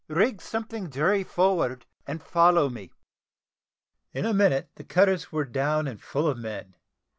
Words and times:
Rig 0.07 0.41
something 0.41 0.89
jury 0.89 1.23
forward, 1.23 1.85
and 2.07 2.23
follow 2.23 2.69
me." 2.69 2.91
In 4.13 4.25
a 4.25 4.33
minute 4.33 4.71
the 4.73 4.83
cutters 4.83 5.31
were 5.31 5.45
down 5.45 5.87
and 5.87 6.01
full 6.01 6.27
of 6.27 6.39
men. 6.39 6.73